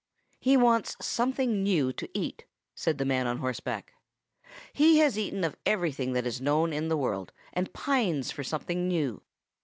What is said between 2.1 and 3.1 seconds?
eat,' said the